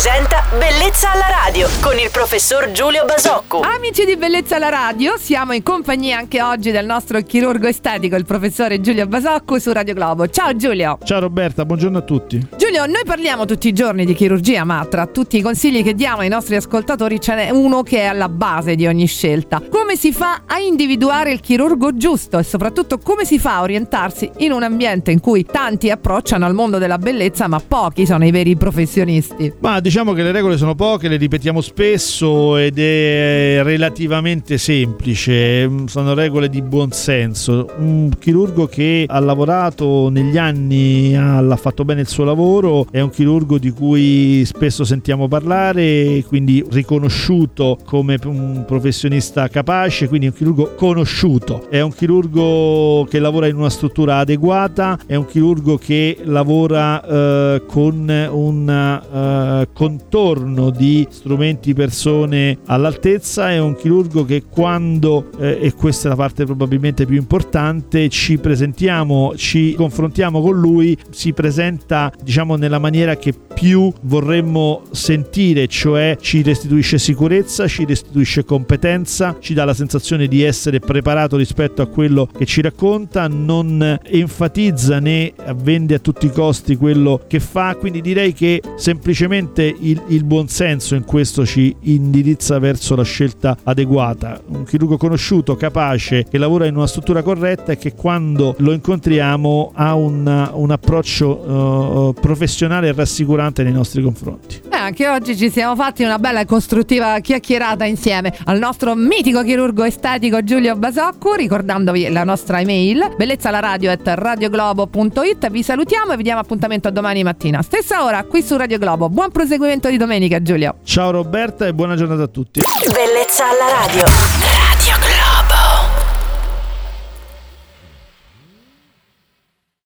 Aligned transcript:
presenta 0.00 0.44
Bellezza 0.56 1.10
alla 1.10 1.26
radio 1.26 1.66
con 1.80 1.98
il 1.98 2.08
professor 2.12 2.70
Giulio 2.70 3.04
Basocco. 3.04 3.62
Amici 3.62 4.04
di 4.04 4.16
Bellezza 4.16 4.54
alla 4.54 4.68
Radio, 4.68 5.16
siamo 5.18 5.54
in 5.54 5.64
compagnia 5.64 6.18
anche 6.18 6.40
oggi 6.40 6.70
del 6.70 6.86
nostro 6.86 7.20
chirurgo 7.20 7.66
estetico, 7.66 8.14
il 8.14 8.24
professore 8.24 8.80
Giulio 8.80 9.08
Basocco 9.08 9.58
su 9.58 9.72
Radio 9.72 9.94
Globo. 9.94 10.28
Ciao 10.28 10.54
Giulio. 10.54 11.00
Ciao 11.02 11.18
Roberta, 11.18 11.64
buongiorno 11.64 11.98
a 11.98 12.02
tutti. 12.02 12.46
Giulio, 12.68 12.84
noi 12.84 13.00
parliamo 13.02 13.46
tutti 13.46 13.66
i 13.68 13.72
giorni 13.72 14.04
di 14.04 14.12
chirurgia, 14.12 14.62
ma 14.62 14.84
tra 14.84 15.06
tutti 15.06 15.38
i 15.38 15.40
consigli 15.40 15.82
che 15.82 15.94
diamo 15.94 16.20
ai 16.20 16.28
nostri 16.28 16.54
ascoltatori 16.54 17.18
ce 17.18 17.34
n'è 17.34 17.48
uno 17.48 17.82
che 17.82 18.00
è 18.00 18.04
alla 18.04 18.28
base 18.28 18.74
di 18.74 18.86
ogni 18.86 19.06
scelta. 19.06 19.62
Come 19.70 19.96
si 19.96 20.12
fa 20.12 20.42
a 20.44 20.58
individuare 20.58 21.32
il 21.32 21.40
chirurgo 21.40 21.96
giusto 21.96 22.36
e 22.36 22.42
soprattutto 22.42 22.98
come 22.98 23.24
si 23.24 23.38
fa 23.38 23.56
a 23.56 23.62
orientarsi 23.62 24.30
in 24.40 24.52
un 24.52 24.64
ambiente 24.64 25.10
in 25.10 25.20
cui 25.20 25.46
tanti 25.46 25.88
approcciano 25.88 26.44
al 26.44 26.52
mondo 26.52 26.76
della 26.76 26.98
bellezza, 26.98 27.48
ma 27.48 27.58
pochi 27.58 28.04
sono 28.04 28.26
i 28.26 28.30
veri 28.30 28.54
professionisti? 28.54 29.50
Ma 29.60 29.80
diciamo 29.80 30.12
che 30.12 30.22
le 30.22 30.32
regole 30.32 30.58
sono 30.58 30.74
poche, 30.74 31.08
le 31.08 31.16
ripetiamo 31.16 31.62
spesso 31.62 32.58
ed 32.58 32.78
è 32.78 33.60
relativamente 33.62 34.58
semplice, 34.58 35.70
sono 35.86 36.12
regole 36.12 36.50
di 36.50 36.60
buon 36.60 36.92
senso. 36.92 37.66
Un 37.78 38.10
chirurgo 38.18 38.66
che 38.66 39.06
ha 39.08 39.20
lavorato 39.20 40.10
negli 40.10 40.36
anni, 40.36 41.16
ha 41.16 41.56
fatto 41.56 41.86
bene 41.86 42.02
il 42.02 42.08
suo 42.08 42.24
lavoro, 42.24 42.56
è 42.90 43.00
un 43.00 43.10
chirurgo 43.10 43.56
di 43.56 43.70
cui 43.70 44.44
spesso 44.44 44.82
sentiamo 44.82 45.28
parlare, 45.28 46.24
quindi 46.26 46.64
riconosciuto 46.68 47.78
come 47.84 48.18
un 48.24 48.64
professionista 48.66 49.46
capace, 49.46 50.08
quindi 50.08 50.26
un 50.26 50.32
chirurgo 50.32 50.74
conosciuto. 50.74 51.70
È 51.70 51.80
un 51.80 51.92
chirurgo 51.92 53.06
che 53.08 53.20
lavora 53.20 53.46
in 53.46 53.56
una 53.56 53.70
struttura 53.70 54.18
adeguata, 54.18 54.98
è 55.06 55.14
un 55.14 55.26
chirurgo 55.26 55.78
che 55.78 56.18
lavora 56.24 57.00
eh, 57.04 57.62
con 57.64 58.28
un 58.32 58.68
eh, 58.68 59.68
contorno 59.72 60.70
di 60.70 61.06
strumenti, 61.08 61.74
persone 61.74 62.58
all'altezza, 62.66 63.52
è 63.52 63.60
un 63.60 63.76
chirurgo 63.76 64.24
che 64.24 64.42
quando, 64.50 65.30
eh, 65.38 65.58
e 65.62 65.74
questa 65.74 66.08
è 66.08 66.10
la 66.10 66.16
parte 66.16 66.44
probabilmente 66.44 67.06
più 67.06 67.16
importante, 67.16 68.08
ci 68.08 68.38
presentiamo, 68.38 69.34
ci 69.36 69.74
confrontiamo 69.74 70.40
con 70.40 70.58
lui, 70.58 70.98
si 71.10 71.32
presenta 71.32 72.12
diciamo 72.20 72.47
nella 72.56 72.78
maniera 72.78 73.16
che 73.16 73.32
più 73.32 73.92
vorremmo 74.02 74.82
sentire, 74.92 75.66
cioè 75.66 76.16
ci 76.20 76.42
restituisce 76.42 76.98
sicurezza, 76.98 77.66
ci 77.66 77.84
restituisce 77.84 78.44
competenza, 78.44 79.36
ci 79.40 79.52
dà 79.52 79.64
la 79.64 79.74
sensazione 79.74 80.28
di 80.28 80.42
essere 80.42 80.78
preparato 80.78 81.36
rispetto 81.36 81.82
a 81.82 81.86
quello 81.86 82.26
che 82.26 82.46
ci 82.46 82.60
racconta, 82.60 83.26
non 83.26 83.98
enfatizza 84.04 85.00
né 85.00 85.32
vende 85.56 85.96
a 85.96 85.98
tutti 85.98 86.26
i 86.26 86.30
costi 86.30 86.76
quello 86.76 87.22
che 87.26 87.40
fa, 87.40 87.74
quindi 87.74 88.00
direi 88.00 88.32
che 88.32 88.62
semplicemente 88.76 89.74
il, 89.80 90.00
il 90.08 90.24
buonsenso 90.24 90.94
in 90.94 91.04
questo 91.04 91.44
ci 91.44 91.74
indirizza 91.80 92.58
verso 92.58 92.94
la 92.94 93.02
scelta 93.02 93.56
adeguata. 93.64 94.40
Un 94.46 94.64
chirurgo 94.64 94.96
conosciuto, 94.96 95.56
capace, 95.56 96.26
che 96.30 96.38
lavora 96.38 96.66
in 96.66 96.76
una 96.76 96.86
struttura 96.86 97.22
corretta 97.22 97.72
e 97.72 97.76
che 97.76 97.94
quando 97.94 98.54
lo 98.58 98.72
incontriamo 98.72 99.72
ha 99.74 99.94
un, 99.94 100.50
un 100.52 100.70
approccio 100.70 101.28
uh, 101.28 102.12
professionale 102.12 102.37
e 102.44 102.92
rassicurante 102.92 103.62
nei 103.62 103.72
nostri 103.72 104.02
confronti. 104.02 104.60
Eh, 104.70 104.76
anche 104.76 105.08
oggi 105.08 105.34
ci 105.36 105.50
siamo 105.50 105.74
fatti 105.74 106.02
una 106.02 106.18
bella 106.18 106.40
e 106.40 106.44
costruttiva 106.44 107.18
chiacchierata 107.20 107.84
insieme 107.84 108.34
al 108.44 108.58
nostro 108.58 108.94
mitico 108.94 109.42
chirurgo 109.42 109.84
estetico 109.84 110.42
Giulio 110.42 110.76
Basocco, 110.76 111.34
ricordandovi 111.34 112.10
la 112.10 112.24
nostra 112.24 112.60
email 112.60 113.14
bellezzalaradio.radioglobo.it. 113.16 115.50
Vi 115.50 115.62
salutiamo 115.62 116.12
e 116.12 116.16
vi 116.16 116.22
diamo 116.22 116.40
appuntamento 116.40 116.90
domani 116.90 117.22
mattina. 117.22 117.62
Stessa 117.62 118.04
ora 118.04 118.22
qui 118.24 118.42
su 118.42 118.56
Radio 118.56 118.78
Globo. 118.78 119.08
Buon 119.08 119.30
proseguimento 119.30 119.88
di 119.88 119.96
domenica 119.96 120.42
Giulio. 120.42 120.76
Ciao 120.84 121.10
Roberta 121.10 121.66
e 121.66 121.74
buona 121.74 121.96
giornata 121.96 122.22
a 122.22 122.28
tutti. 122.28 122.60
Bellezza 122.92 123.44
alla 123.44 123.86
radio. 123.86 124.47